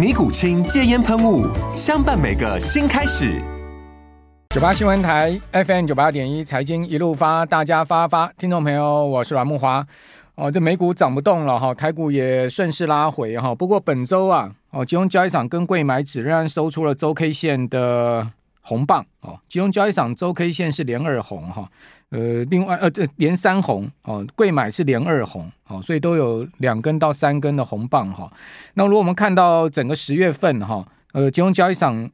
[0.00, 1.46] 尼古清戒烟喷雾，
[1.76, 3.38] 相伴每个新开始。
[4.48, 8.32] 九八新闻台 FM 九八点一，财经一路发，大家发发。
[8.38, 9.86] 听众朋友，我是阮慕华。
[10.36, 13.54] 哦，这美股涨不动了哈，台股也顺势拉回哈。
[13.54, 18.26] 不过本周啊，哦，金融交易场跟柜买指仍然收出了周 K 线的
[18.60, 19.38] 红棒哦。
[19.48, 21.70] 金融交易场周 K 线是连二红哈。
[22.10, 28.28] 呃，另外呃，这连三红哦，贵买是连二红哦，所以都有两根到三根的红棒哈。
[28.74, 32.10] 那如果我们看到整个十月份哈，呃，金融交易场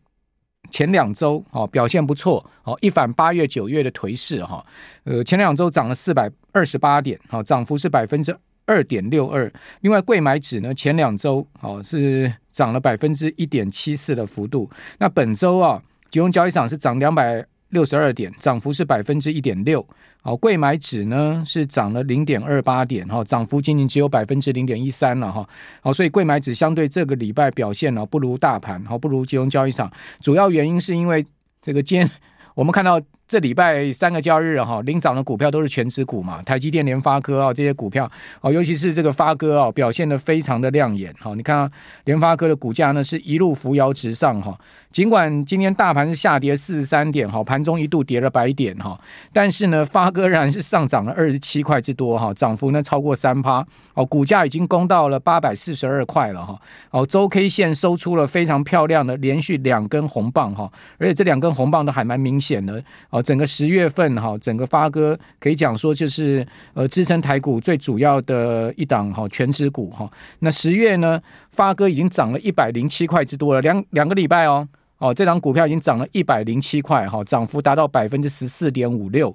[0.71, 4.63] 前两周哦表现不错哦，一反八月九月的颓势哈。
[5.05, 9.51] 呃，前两周涨了四百二十八点，好，涨幅是百分之二点六二。
[9.81, 14.69] 另外，贵买指呢前两周哦是涨了百分之一点七四的幅度。
[14.99, 17.45] 那本周啊，金融交易场是涨两百。
[17.71, 19.85] 六十二点，涨幅是百分之一点六。
[20.23, 25.47] 好，贵买指呢是涨了零点二八点，哈，涨幅仅仅只有百分之零点一三了，哈。
[25.83, 29.93] 好，所以贵买指相对这个礼拜表现呢不如大盘，好，不如金融交易场。
[30.21, 31.27] 主要原因是因为
[31.61, 32.09] 这个今
[32.55, 33.01] 我们看到。
[33.29, 38.09] 这礼拜三个交易日哈，领涨的股票都是权值股嘛，台积电、联发科啊这些股票
[38.41, 41.35] 哦，尤其是这个发哥啊，表现得非常的亮眼哈。
[41.35, 41.69] 你看
[42.05, 44.57] 联发科的股价呢是一路扶摇直上哈，
[44.93, 48.97] 尽管今天大盘是下跌四十三点哈，盘中一度跌了百点哈，
[49.33, 56.57] 但是呢发哥仍然是上涨了二十七块之多哈，涨幅呢超过三趴哦，股价已经攻到了八百四十二块了哈。
[56.93, 62.81] 哦，周 K 线收出了非常漂亮的连续两根红棒哈，而且这两根红棒都还蛮明显的。
[63.17, 70.07] 哦，整个十月份哈，整个发哥可以讲说就是呃支撑台股最主要的一档哈全值股哈。
[70.41, 71.19] 那十月呢，
[71.51, 74.69] 发哥已经涨了一百零七块之多了，两两个礼拜哦
[74.99, 79.35] 哦，这档股票已经涨了一百零七块哈，涨幅达到百分之十四点五六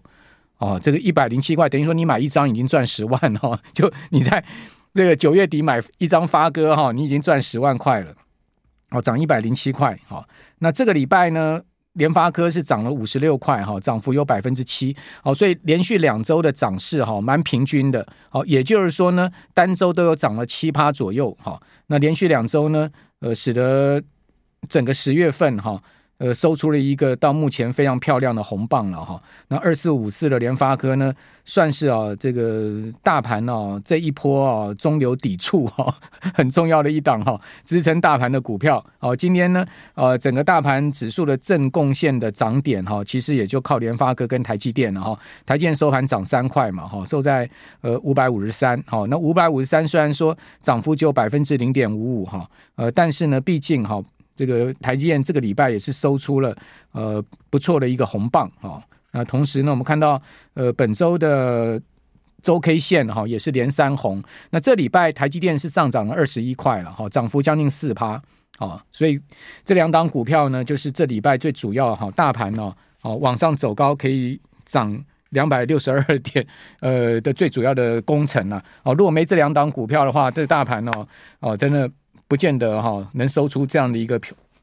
[0.59, 0.79] 哦。
[0.79, 4.43] 这个一百零七块等于说你买一张已经赚十万哈， 就你在
[4.93, 8.13] 这个九月底买一张发哥哈，你已经赚十万块了
[8.91, 10.23] 哦，涨一百零七块好。
[10.59, 11.61] 那这个礼拜呢？
[11.93, 24.01] 联发科是涨了五十六块哈，涨幅有百分之七，好，所以连续两周的涨势哈，蛮平均的，好，也就是说呢，单周都有涨了七趴左右，哈，那连续两周呢，呃，使得
[24.69, 25.81] 整个十月份哈。
[26.21, 29.19] 呃，收出了一个到目前非常漂亮的红棒了哈。
[29.47, 31.11] 那二四五四的联发科呢，
[31.45, 35.91] 算是啊这个大盘啊这一波啊中流砥柱哈，
[36.35, 38.85] 很重要的一档哈，支撑大盘的股票。
[38.99, 39.65] 哦，今天呢，
[39.95, 45.19] 呃，整个大盘指数的正贡献的涨点哈，其实也就靠联发科跟台积电了哈。
[45.43, 47.49] 台积电收盘涨三块嘛哈，收在
[47.81, 48.79] 呃五百五十三。
[48.85, 53.99] 好，那五百五十三虽然说涨幅只有百分之零点五五哈，呃，但是呢，毕竟哈。
[54.35, 56.55] 这个台积电这个礼拜也是收出了
[56.93, 58.81] 呃不错的一个红棒啊，
[59.11, 60.19] 那同时呢，我们看到
[60.53, 61.79] 呃本周的
[62.41, 68.21] 周 K 线哈也是连三红，那这礼拜台积电是上涨了二十一块了哈，涨幅将近四趴
[68.57, 69.19] 啊，所以
[69.63, 74.97] 这两档股票呢，就是这礼拜最主要哈，大盘呢哦往上走高可以涨
[75.29, 76.47] 两百六十二点
[76.79, 81.07] 呃的最主要的功臣呐哦，如果没这两档股票的话，这大盘哦
[81.41, 81.91] 哦真的。
[82.31, 84.17] 不见得哈能收出这样的一个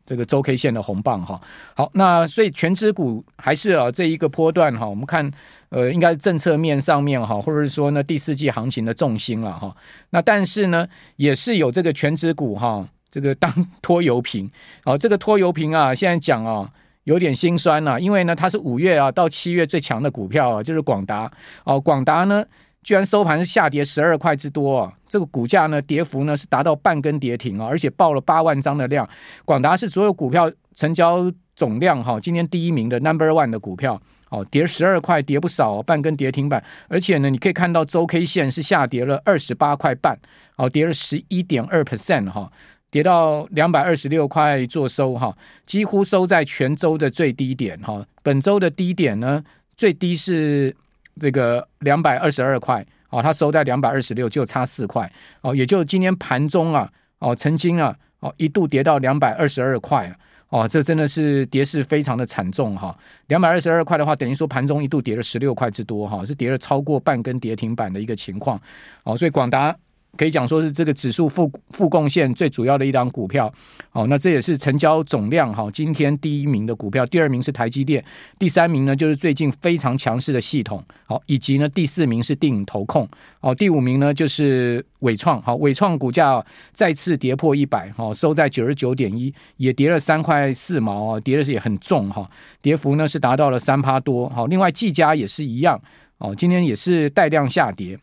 [0.07, 1.39] 这个周 K 线的红棒哈。
[1.75, 5.31] 好，那所以全指股还是啊这一个波段哈，我们看
[5.69, 9.77] 呃应该政策面上面哈，或者是说呢第四季行情的重心了哈。
[10.09, 13.53] 那但是呢也是有这个全指股哈，这个当
[13.83, 14.51] 拖油瓶
[14.85, 16.73] 啊，这个拖油瓶啊现在讲啊
[17.05, 21.31] 有点心酸了，因为呢它是五月啊到七月最强的股票啊，就是广达
[21.65, 22.43] 哦，广达呢。
[22.89, 24.91] 居然收盘是下跌十二块之多啊！
[25.07, 29.07] 这个股价呢，跌幅呢是达到半根跌停啊，而且爆了八万张的量。
[29.45, 34.01] 广达是所有股票成交总量哈，今天第一名的 Number One 的股票
[34.31, 36.65] 哦，跌十二块，跌不少，半根跌停板。
[36.89, 40.19] 而且呢，你可以看到周 K 线是下跌了二十八块半，
[40.57, 42.51] 哦，跌了十一点二 percent 哈。
[42.91, 45.37] 跌到两百二十六块做收哈，
[45.67, 48.03] 几乎收在全周的最低点哈。
[48.23, 49.45] 本周的低点呢，
[49.77, 50.75] 最低是
[51.19, 55.11] 这个两百二十二块哦，它收在两百二十六，就差四块
[55.43, 55.55] 哦。
[55.55, 60.11] 也就今天盘中啊哦，曾经啊哦一度跌到两百二十二块
[60.49, 62.97] 哦，这真的是跌势非常的惨重哈。
[63.27, 68.61] 两百二十二块的话，等于说盘中一度跌了十六块之多哈，是跌了超过半根跌停板的一个情况
[69.03, 69.17] 哦。
[69.17, 69.77] 所以广达。
[70.19, 73.51] 可以讲说是这个指数负负贡献最主要的一档股票，
[73.93, 78.05] 哦，那这也是成交总量哈，今天第一名的股票，第二名是台积电，
[78.37, 83.09] 第三名呢就是最近非常强势的系统，好，以及呢第四名是电影投控，
[83.41, 92.29] 哦，第五名呢就是伟创，好，伟创股价再次跌破一百，好，收在九十九点一，也跌了三块四毛啊，跌的是也很重哈，
[92.61, 95.81] 跌幅呢是达到了三趴多，好，另外技嘉也是一样，
[96.19, 97.97] 哦，今天也是带量下跌。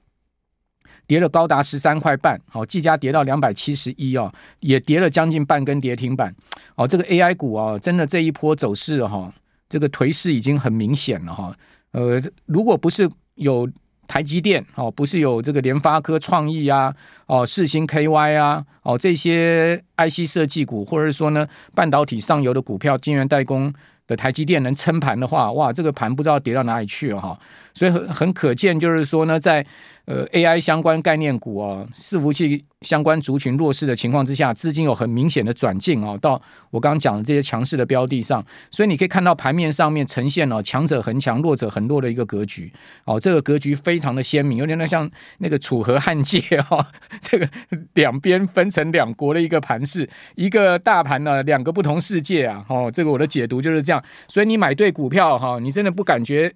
[1.08, 6.34] 跌了高达十三块半，好，技嘉跌到两百七十一哦，也跌了将近半根跌停板，
[6.76, 9.32] 哦，这个 AI 股啊，真的这一波走势哈，
[9.70, 11.56] 这个颓势已经很明显了哈，
[11.92, 13.70] 呃，如果不是有
[14.08, 16.94] 台积电哦，不是有这个联发科、创意啊，
[17.26, 23.74] 哦，世芯 KY 啊，哦，这些 IC 设计股，或者说呢，半导体上游的股票、晶圆代工
[24.08, 27.38] 的台积电能撑盘的话，哇，这个盘不知道跌到哪里去了哈，
[27.76, 29.64] 所以很很可见，就是说呢，在
[30.06, 36.42] 呃，AI 相关概念股啊，伺服器相关族群弱势的情况之下，资金有很明显的转进啊，到
[36.72, 42.72] 我刚刚讲的这些强势的标的上，所以你可以看到盘面上面呈现了强者恒强、弱者恒弱的一个格局。
[43.04, 46.88] 哦，这个格局非常的鲜明，有点像那个楚河汉界哈，
[47.20, 47.50] 这个
[47.96, 56.54] 两边分成两国的一个盘势，一个大盘呢，两个不同世界啊，哦，这个我的解读就是这样，所以你买对股票哈，你真的不感觉。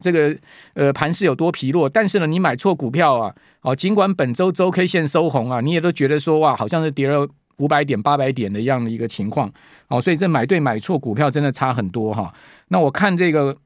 [0.00, 0.36] 这个
[0.74, 9.52] 呃盘势有多疲弱，但是呢，你买错股票啊，哦，尽管本周周 K 线收红啊，你也都觉得说哇，好像是跌了五百点、八百点的一样的一个情况，
[9.88, 12.32] 哦，所以这买对买错股票真的差很多哈。
[12.68, 13.56] 那我看这个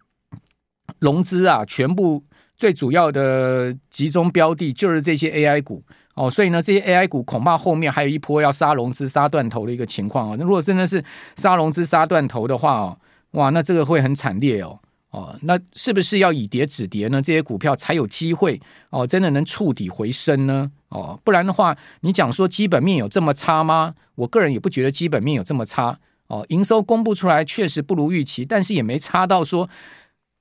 [1.01, 2.25] 融资啊，全部
[2.57, 5.85] 最主要的集中标的就是这些 AI 股
[6.15, 10.37] 哦，所以呢，这些 AI 股恐怕后面还有一波要杀融资、杀断头的一个情况啊。
[10.39, 11.05] 那如果真的是
[11.37, 12.99] 杀融资、杀断头的话哦，
[13.33, 14.79] 哇，那这个会很惨烈哦。
[15.13, 17.21] 哦，那是不是要以跌止跌呢？
[17.21, 20.71] 这些股票才有机会哦，真的能触底回升呢？
[20.89, 23.95] 哦，不然的话，你讲说基本面有这么差吗？
[24.15, 25.99] 我个人也不觉得基本面有这么差。
[26.29, 29.69] 哦，营收公布出来确实不如预期，但是也没差到说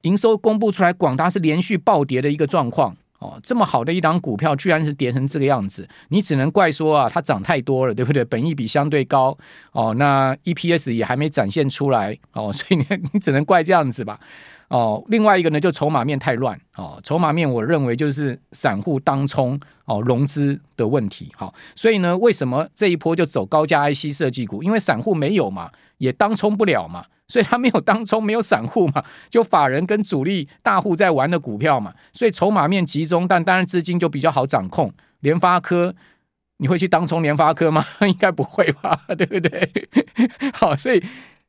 [0.03, 2.95] 营收公布出来，广达是连续暴跌的一个状况。
[3.21, 8.25] 哦，这么好的一档股票，居然是跌成这个样子，你只能怪说啊，它涨太多了，对不对？
[8.25, 9.37] 本益比相对高，
[9.71, 14.19] 哦，那 EPS 也还没展现出来，哦， 所以你你只能怪这样子吧。
[14.69, 16.97] 哦，另外一个呢，就筹码面太乱哦。
[17.03, 21.29] 筹码面，我认为就是散户当冲哦融资的问题。
[21.35, 24.63] 好、哦，所以呢，为什么这一波就走高价 IC 设计股？
[24.63, 31.93] 因为散户没有嘛，也当冲不了嘛，所以他没有当冲，没有散户嘛，就法人跟主力大户在玩的股票嘛。
[32.11, 34.93] 所以筹码面集中，但当然资金就比较好掌控。
[35.21, 35.95] 联发科，
[36.57, 37.85] 你会去当冲联发科吗？
[38.05, 39.71] 应该不会吧，对不对？
[40.53, 41.01] 好，所以。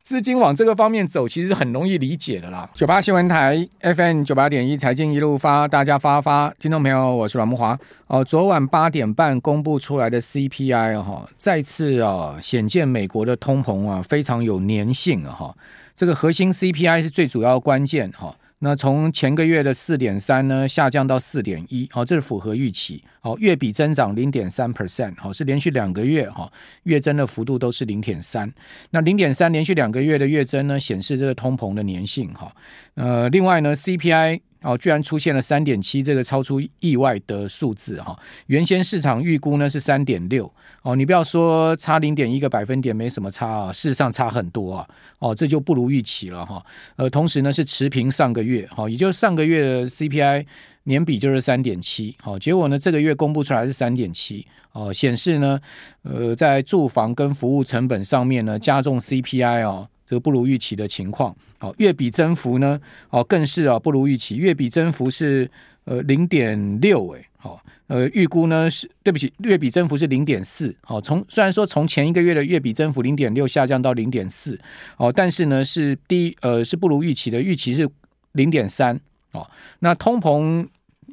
[0.03, 2.69] 资金往这个方面走，其实很容易理解的啦。
[2.75, 7.79] 九八新闻台 FM 九八点一财经一路发，大家发发，听众朋友，我是阮木华。
[8.09, 15.57] 哦，昨晚八点半公布出来的 CPI 哈，再次啊显见美国的通膨啊非常有粘性啊哈。
[15.95, 18.35] 这个核心 CPI 是最主要关键哈。
[18.65, 23.03] 那从前个月的四点三呢下降到四点一，好，这是符合预期。
[23.21, 26.49] 好，月比增长零点三 percent，好，是连续两个月哈
[26.85, 28.49] 月增的幅度都是零点三。
[28.91, 32.55] 那零点三连续两个月的月增呢，显示这个通膨的粘性哈。
[32.95, 34.52] 呃，另外呢，CPI。
[34.63, 38.19] 哦，居然出现了三点七这个超出意外的数字哈！
[38.47, 40.53] 原先市场预估呢是三点六
[40.83, 44.89] 哦，你不要说差零点一个百分点没什么差啊，事实上差很多啊！
[45.19, 46.65] 哦，这就不如预期了哈。
[46.97, 50.47] 呃，同时呢是持平上个月，哈，也就是上个月的 CPI
[50.85, 55.61] 年比就是三点七，好，结果呢这个月公布出来是三点七，哦，显示呢
[56.03, 59.89] 呃在住房跟服务成本上面呢加重 CPI 哦。
[60.05, 62.81] 这个不如预期的情况，好，月比增幅呢，
[63.11, 65.51] 哦，更是啊不如预期，月比增幅是
[65.85, 74.59] 呃零点六，诶，好，呃，预估呢是对不起，月比增幅是零点四，好，从虽然说从前一个月的月比增幅零点六下降到零点四，
[74.97, 77.89] 哦，但是呢是低，呃，是不如预期的，预期是
[78.33, 80.67] 零点三，哦，那通膨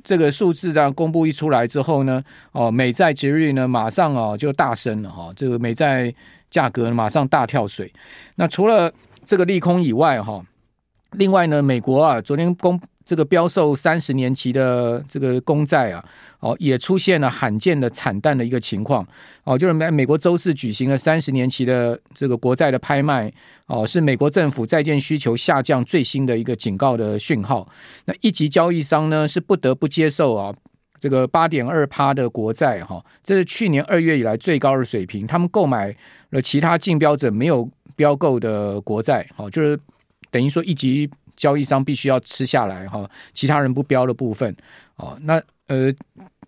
[0.03, 6.13] 这个数字这样公布一出来之后呢，哦，美债殖利率呢马上哦就大升了哈，这个美债。
[6.51, 7.93] 价格马上大跳水。
[8.33, 8.91] 那除了
[9.23, 10.43] 这个利空以外，哈，
[11.11, 16.05] 另外呢，美国啊，昨天公这个标售三十年期的这个公债啊，
[16.41, 19.03] 哦，也出现了罕见的惨淡的一个情况。
[19.43, 23.33] 哦，就是美美国周四举行了三十年期的这个国债的拍卖。
[23.65, 27.67] 哦，是美国政府债券需求下降最新的一个警告的讯号。
[28.05, 30.53] 那一级交易商呢，是不得不接受啊，
[30.99, 35.25] 这个八点二趴的国债哈，这是去年二月以来最高的水平。
[35.25, 35.95] 他们购买
[36.29, 39.79] 了其他竞标者没有标购的国债，哦，就是
[40.29, 41.09] 等于说一级。
[41.39, 44.53] 交易商必须要吃下来哈，其他人不标的部分
[44.97, 45.89] 哦，那呃，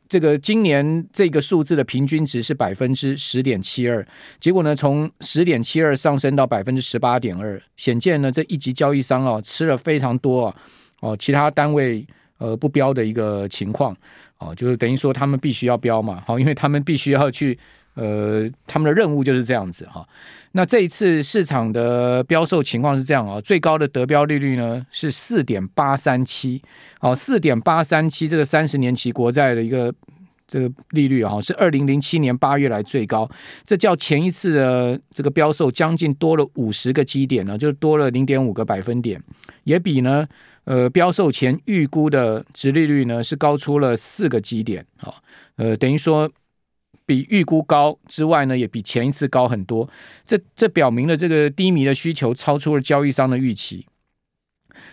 [0.09, 4.05] 这个今年这个数字的平均值是百分之十点七二，
[4.37, 10.55] 结果呢，从十点七二上升到百分之十八点二，显见呢这一级交易商哦吃了非常多啊
[10.99, 12.05] 哦，其他单位
[12.37, 13.95] 呃不标的一个情况
[14.39, 17.57] 哦，就是等于说他们必须要标嘛，好，因为他们必须要去。
[17.93, 20.07] 呃，他们的任务就是这样子哈。
[20.53, 26.61] 那这一次市场的标售情况是这样啊，最高的得标利率呢是四点八三七，
[26.99, 29.93] 哦，四点八三七这个三十年期国债的一个
[30.47, 33.29] 这个利率啊，是二零零七年八月来最高，
[33.65, 39.21] 这较前一次的这个标售将近多了五十个基点呢，就多了零点五个百分点，
[39.63, 40.27] 也比呢
[40.65, 45.13] 呃标售前预估的殖利率呢是高出了四个基点啊，
[45.55, 46.29] 呃，等于说。
[47.11, 49.85] 比预估高之外呢，也比前一次高很多。
[50.25, 53.85] 这这表明了这个低迷的需求超出了交易商的预期。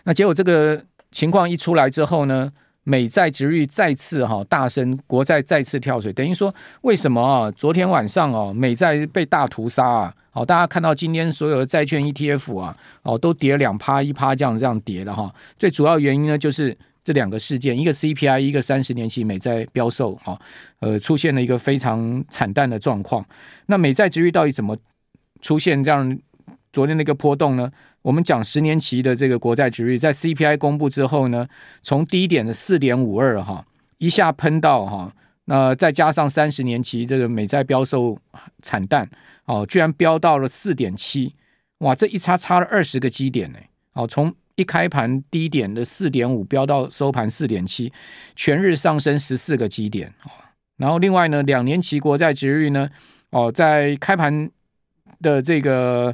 [0.02, 6.12] 那结果这个情况一出来之后呢，美债殖率再次哈大升，国债再次跳水。
[6.12, 7.48] 等于说，为什么啊？
[7.52, 10.14] 昨天晚上哦，美债被大屠杀啊！
[10.30, 15.32] 好，大家看到今天所有的债券 ETF 啊，哦，都跌两趴一趴这样这样跌的哈。
[15.56, 16.76] 最主要原因呢，就是。
[17.08, 20.38] 这两个事件，一个 CPI，一个三十年期美债标售，哈，
[20.80, 23.24] 呃，出现了一个非常惨淡的状况。
[23.64, 24.76] 那美债殖率到底怎么
[25.40, 26.18] 出现这样
[26.70, 27.72] 昨天那个波动呢？
[28.02, 31.48] 我们讲十年期的这个国债殖率，在 CPI 公布之后呢，
[31.80, 33.64] 从低点的四点五二，哈，
[33.96, 35.10] 一下喷到哈，
[35.46, 38.18] 那再加上三十年期这个美债标售
[38.60, 39.08] 惨淡，
[39.46, 41.34] 哦，居然飙到了四点七，
[41.78, 43.58] 哇，这一差差了二十个基点呢，
[43.94, 47.92] 哦，从一开盘低点的四点五飙到收盘四点七，
[48.34, 50.12] 全日上升十四个基点。
[50.76, 52.90] 然后另外呢，两年期国债殖率呢，
[53.30, 54.50] 哦，在开盘
[55.20, 56.12] 的这个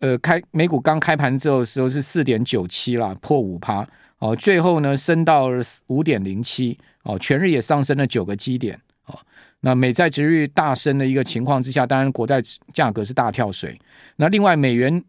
[0.00, 3.86] 呃开美股刚开盘之后的时候是四点九七啦，破五趴
[4.18, 5.48] 哦，最后呢升到
[5.86, 9.18] 五点零七哦，全日也上升了九个基点哦。
[9.60, 12.42] 那美债殖率大升的一个情况之下，当然国债
[12.74, 13.80] 价格是大跳水。
[14.16, 15.02] 那另外美元。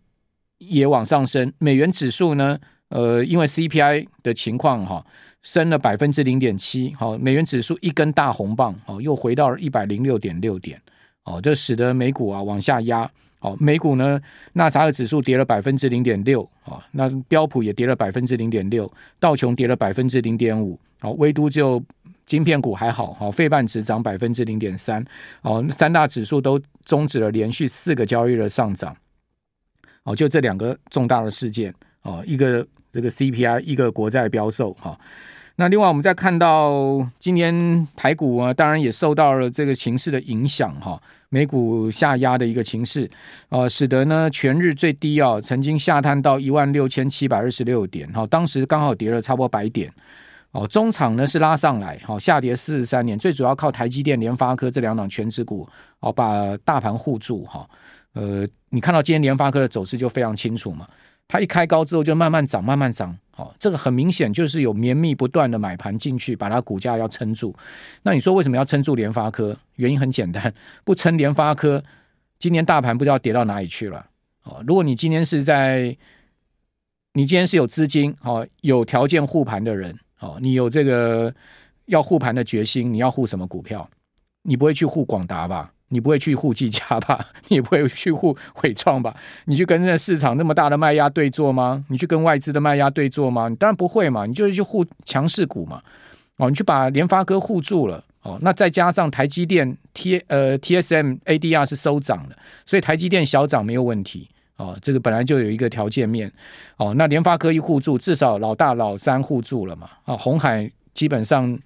[0.60, 2.58] 也往上升，美元指数呢？
[2.90, 5.06] 呃，因为 CPI 的情况哈，
[5.44, 10.82] 升了百分之零点七，好，美元指数一根大红棒，哦，又回到了一百零六点六点，
[11.26, 13.08] 哦，这使得美股啊往下压，
[13.42, 14.20] 哦，美股呢，
[14.54, 21.80] 纳斯达克指数跌了百分之零点六，啊，那标普也跌了百分之零点六，道琼跌了百分之零点五，哦，唯独就
[22.26, 25.06] 晶片股还好，好，费半指涨百分之零点三，
[25.44, 28.98] 哦，三大指数都终止了连续四个交易日上涨。
[30.10, 35.00] 哦，就这两个重大的事件哦，一个这个 CPI，一个国债标售哈。
[35.56, 41.00] 那另外我们再看到今天台股啊，当然也受到了这个情势的影响哈，
[41.30, 43.08] 美股下压的一个情势，
[43.50, 49.94] 呃，使得呢全日最低啊，曾经下探到一万六千七百二十六点哈，当时刚好跌了差不多百点
[50.54, 57.70] 哦，中场呢是拉上来，好下跌四十三点，最主要靠台积电、联发科这两档全值股哦，把大盘护住哈。
[58.14, 60.88] 呃，你看到今天联发科的走势就非常清楚嘛，
[61.28, 67.56] 它一开高之后就慢慢涨，慢慢涨，好，这个很明显就是有绵密不断的买盘进去，把它股价要撑住。
[68.02, 69.56] 那你说为什么要撑住联发科？
[69.76, 71.84] 原因很简单， 不撑联发科，
[72.40, 74.06] 今年大盘不知道跌到哪里去了。
[74.44, 75.96] 哦，如果你今天是在，
[77.14, 81.34] 你今天是有资金，哦，有条件护盘的人，哦，你有这个
[81.86, 83.88] 要护盘的决心，你要护什么股票？
[84.42, 85.72] 你不会去护广达吧？
[85.90, 87.24] 你不会去护技嘉吧？
[87.50, 89.16] 你也不会去护纬创吧？
[89.46, 91.84] 你去跟那市场那么大的卖压对做吗？
[91.90, 93.50] 你去跟外资的卖压对做吗？
[93.50, 94.26] 你当然不会嘛！
[94.26, 95.82] 你就是去护强势股嘛！
[96.38, 98.38] 哦，你去把联发科护住了哦。
[98.42, 104.78] 那再加上台积电 T 呃 TSM ADR 是收涨的，所以台积电小涨没有问题哦。
[104.82, 106.32] 这个本来就有一个条件面
[106.78, 106.94] 哦。
[106.96, 109.90] 那联发科一护住，至少老大老三护住了嘛？
[110.06, 111.60] 啊，红海基本上。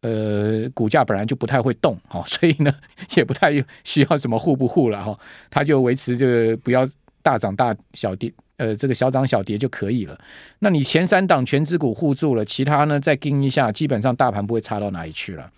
[0.00, 2.72] 呃，股价本来就不太会动，哈， 所以呢，
[3.16, 3.52] 也不太
[3.82, 5.18] 需要什么护不护了，哈，
[5.50, 6.88] 它就维持这个不要
[7.22, 10.16] 大涨大小跌，呃，这个小涨小跌就可以了。
[10.60, 15.50] 那你前三档权值股护住了，其他呢再盯一下，基本上大盘不会差到哪里去了。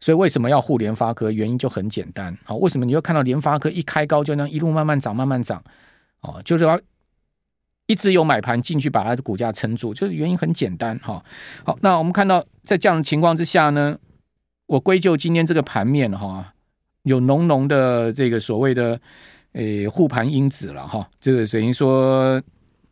[0.00, 1.30] 所以为什么要护联发科？
[1.30, 5.62] 原因就很简单，好，为什么你会看到联发科一开高就那一路慢慢涨，慢慢涨，
[6.22, 6.80] 哦，就是要
[7.90, 11.20] 一直有买盘进去把它的股价撑住，就是原因很简单哈。
[11.64, 13.98] 好，那我们看到在这样的情况之下呢，
[14.66, 16.54] 我归咎今天这个盘面哈，
[17.02, 19.00] 有浓浓的这个所谓的
[19.54, 22.40] 诶护盘因子了哈，这个等于说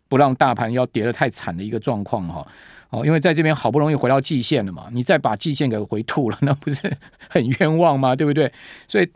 [0.08, 2.44] 不让大盘要跌得太惨的一个状况哈。
[2.90, 6.96] 哦，因为在这边好不容易回到季线了嘛，你再把季线给回吐了，那不是
[7.30, 8.16] 很冤枉吗？
[8.16, 8.52] 对不对？
[8.88, 9.08] 所以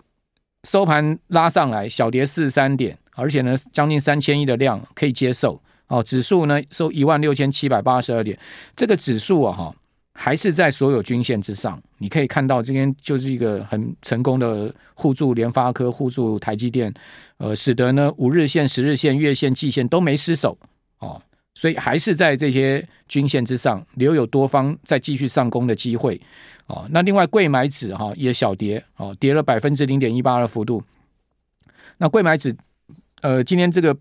[0.63, 5.61] 收盘拉上来，小跌四十三点，而且呢，将近三千亿的量可以接受。
[5.93, 8.39] 哦，指数呢收一万六千七百八十二点，
[8.75, 9.75] 这个指数啊，哈，
[10.15, 11.79] 还是在所有均线之上。
[11.99, 16.91] 你可以看到，今天就是一个很成功的互助联发科、互助台积电，
[17.37, 20.57] 呃，使得呢五日线、十日线、月线、季线都没失守。
[21.01, 21.21] 哦。
[21.55, 26.19] 所以还是在这些均线之上，留有多方再继续上攻的机会
[26.69, 26.87] 哦。
[26.89, 30.83] 那另外柜买指哈也小跌哦，跌了百分之零点一八的幅度。
[31.99, 32.57] 那柜买指
[33.21, 33.95] 呃今天这个。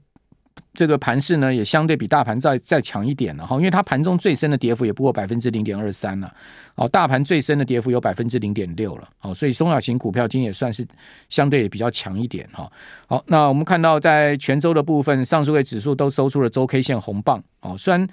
[0.73, 6.33] 这个盘势呢，也相对比大盘再再强一点了哈，因为它盘中最深的跌幅也不过百分之零点二三了，
[6.75, 10.87] 哦，大盘最深的跌幅有百分之零点六了，哦，所以中小型股票今天也算是
[11.27, 12.71] 相对也比较强一点哈。
[13.07, 18.07] 好，那我们看到在全周的部分，上述位指数都收出了周 K 线红棒哦，虽然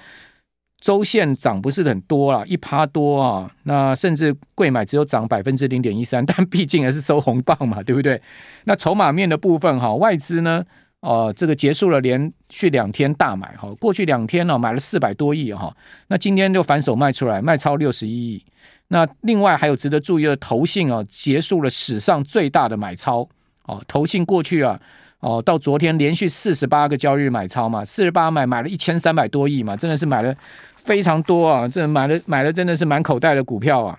[0.80, 8.20] 周线涨不是很多啊，一趴多啊，那甚至贵买只有涨百分之零点一三，但毕竟还是收红棒嘛，对不对？
[8.64, 10.64] 那筹码面的部分哈，外资呢？
[11.00, 15.72] 哦，这个结束了连续两天大买哈，过去两天呢买了四百多亿哈，
[16.08, 18.44] 那今天就反手卖出来，卖超六十一亿。
[18.88, 23.28] 那另外还有值得注意的，投信啊结束了史上最大的买超
[23.66, 24.80] 哦，投信过去啊
[25.20, 30.34] 哦到昨天连续四十八个交易日买超嘛，四十八买买了一千三百多亿嘛，真的是买了
[30.74, 33.96] 非常多啊，这买了买了真的是满口袋的股票啊。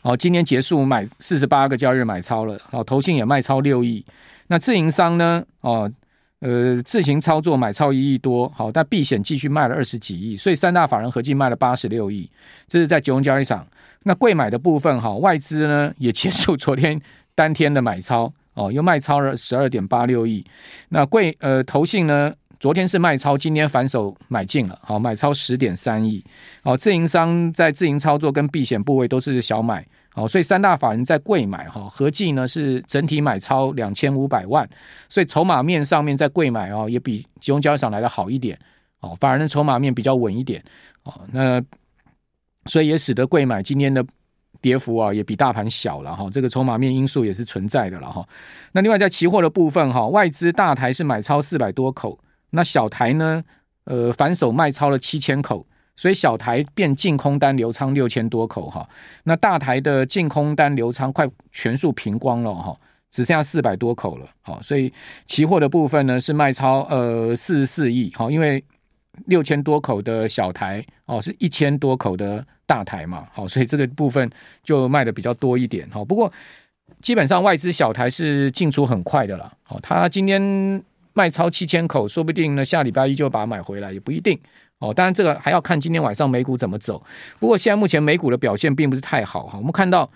[0.00, 4.04] 哦，今天结束买四十八个交易日买超了，哦，投信也卖超六亿。
[4.48, 5.44] 那自营商呢？
[5.60, 5.90] 哦，
[6.40, 12.30] 呃，自行操作买超一亿多，好，但避险继续卖了二十几亿，所以三大法人合计卖了八十六亿，
[12.68, 13.66] 这是在集中交易场。
[14.02, 17.00] 那贵买的部分，哈，外资呢也结束昨天
[17.34, 20.44] 当天的买超，哦，又卖超了十二点八六亿。
[20.90, 26.22] 那贵呃投信呢，昨天是卖超，今天反手买进了，好，买超十点三亿。
[26.64, 29.86] 哦，自营商在自营操作跟避险部位都是小买。
[30.16, 34.68] 好，所以三大法人在柜买哈，合计呢是整体买超两千五百万，
[35.08, 38.56] 所以筹码面上面在柜买哦，也比集中交易场来的好一点
[39.00, 40.62] 哦，反而呢筹码面比较稳一点
[41.02, 41.60] 哦，那
[42.66, 44.06] 所以也使得柜买今天的
[44.60, 48.24] 跌幅啊也比大盘小了哈，这个筹码面因素也是存在的了哈。
[48.70, 52.16] 那另外在期货的部分哈，外资大台是买超四百多口，
[52.50, 53.42] 那小台呢
[53.86, 55.66] 呃反手卖超了七千口。
[55.96, 58.88] 所以小台变净空单留仓六千多口哈，
[59.24, 62.76] 那大台的净空单留仓快全数平光了哈，
[63.10, 64.26] 只剩下四百多口了。
[64.42, 64.92] 好，所以
[65.24, 68.62] 期货的部分呢是卖超呃四十四亿，好，因为
[69.26, 74.28] 六千多口的小台哦是一千多口的大台嘛，好，所以这个部分
[74.64, 75.88] 就卖的比较多一点。
[75.90, 76.32] 哈，不过
[77.00, 79.52] 基本上外资小台是进出很快的啦。
[79.62, 80.82] 好，他今天
[81.14, 84.38] 卖超七千口，说不定呢下礼拜一就把它买回来，也不一定。
[84.80, 87.02] 哦，当然这个还要看今天晚上美股怎么走。
[87.38, 89.56] 不过现在目前美股的表现并不是太好哈。
[89.56, 90.10] 我们看到，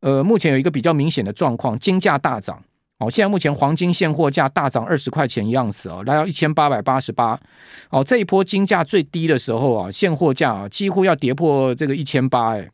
[0.00, 2.62] 呃，目前有一个比较明显的状况，金价大涨。
[2.98, 7.38] 哦，现在目前黄金现货价大涨二十块钱一盎司哦，来到一千八百八十八。
[7.88, 12.68] 哦，这一波金价最低的时候啊，现货价啊几乎要跌破这个一千八哎。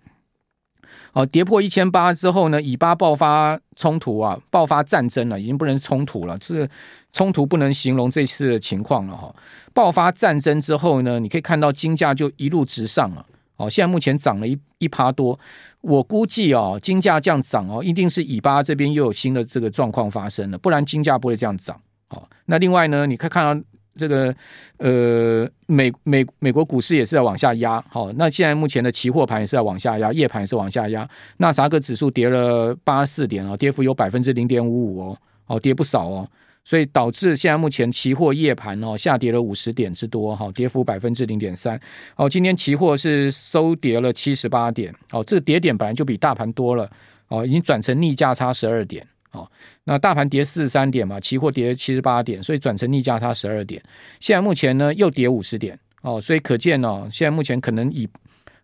[1.16, 6.68] 哦，跌破一千八之后呢，以巴爆发冲突啊，爆发战争了，已经不能冲突了，这
[7.10, 9.34] 冲突不能形容这次的情况了哈。
[9.72, 13.24] 爆发战争之后呢，你可以看到金价就一路直上了。
[13.56, 15.40] 哦，现在目前涨了一一趴多，
[15.80, 21.80] 我估计哦，金价这样涨哦，一定是以巴这边又有新的这个状况发生了，不然金价不会这样涨。
[22.10, 23.66] 哦，那另外呢，你可以看到。
[23.96, 24.34] 这个
[24.78, 36.28] 呃，美美美国股市也是在往下压，好，那现在目前的期货盘也是在往下压，夜盘也是往下压，纳斯达克指数跌了八四点哦，跌幅有百分之零点五五哦，哦，跌不少哦，
[36.62, 41.80] 所以导致现在目前期货夜盘哦下跌了五十点之多哈，跌幅百分之零点三，
[42.16, 46.90] 哦，今天期货是收跌了七十八点，哦，这个跌点本来就比大盘多了，
[47.28, 49.06] 哦，已经转成逆价差十二点。
[49.36, 49.48] 哦，
[49.84, 53.82] 那大盘跌四十三点嘛，期货跌七十八点，所以转成逆价差十二点。
[54.18, 58.08] 现在目前呢又跌五十点哦，所以可见哦，现在目前可能以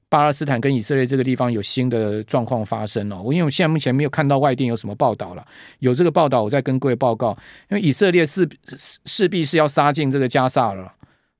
[0.08, 3.20] 巴勒斯坦跟以色列这个地方有新的状况发生哦。
[3.22, 5.46] 我因为我现在目前没有看到外电有什么报道了，
[5.78, 7.36] 有这个报道我再跟各位报告。
[7.70, 8.48] 因为以色列势
[9.06, 10.92] 势必是要杀进这个加萨了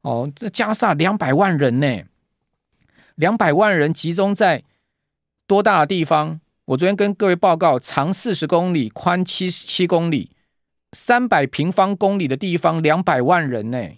[0.03, 2.03] 哦，这加萨两百万人呢，
[3.15, 4.63] 两百万人集中在
[5.47, 6.41] 多大的地方？
[6.67, 10.31] 我昨天跟各位报告，长四十公里，宽七十七公里，
[10.93, 13.89] 三百平方公里的地方，两百万人呢。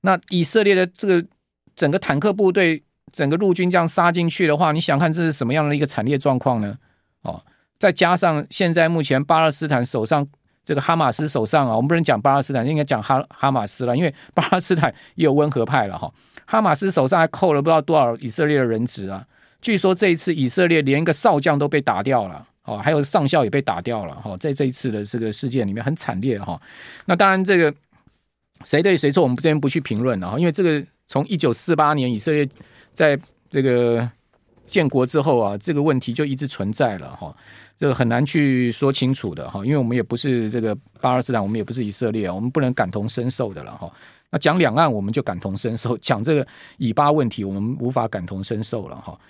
[0.00, 1.26] 那以色列的这个
[1.76, 6.76] 整个坦克部队、整个陆军这样杀进去的话，你想看这是什么样的一个惨烈状况呢？
[7.22, 7.44] 哦，
[7.78, 10.26] 再加上现在目前巴勒斯坦手上
[10.64, 16.10] 这个哈马斯手上啊，我们不能讲巴勒斯坦，应该讲哈哈马斯了，因为巴勒斯坦也有温和派了哈。
[16.46, 19.24] 哈马斯手上还扣了不知道多少以色列的人质啊！
[19.62, 26.60] 据说这一次以色列连一个少将都被打掉了，哦，还有上校也被打掉了，哈，在这一次的这个事件里面很惨烈哈。
[27.06, 27.72] 那当然，这个
[28.64, 32.46] 谁对谁错，我们这边不去评论了哈，因为这个从一九四八年以色列
[32.92, 34.10] 在这个
[34.66, 37.34] 建国之后啊，这个问题就一直存在了哈，
[37.78, 43.88] 这个很难去说清楚的哈，因为我们也不是这个巴勒斯坦，我们也不是以色列，我们不能感同身受的了哈。
[44.34, 46.46] 那讲两岸，我们就感同身受；讲这个
[46.78, 49.14] 以巴问题，我们无法感同身受了哈。